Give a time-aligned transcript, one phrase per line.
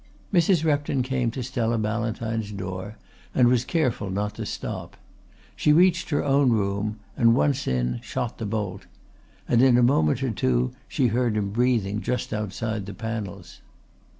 [0.33, 0.65] Mrs.
[0.65, 2.97] Repton came to Stella Ballantyne's door
[3.35, 4.97] and was careful not to stop.
[5.55, 8.87] She reached her own room, and once in shot the bolt;
[9.47, 13.61] and in a moment or two she heard him breathing just outside the panels.